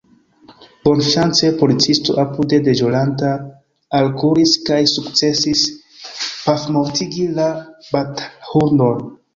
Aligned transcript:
Bonŝance 0.85 1.51
policisto 1.59 2.15
apude 2.23 2.59
deĵoranta 2.69 3.35
alkuris 4.01 4.57
kaj 4.71 4.81
sukcesis 4.95 5.65
pafmortigi 6.25 7.33
la 7.41 7.51
batalhundon. 7.95 9.11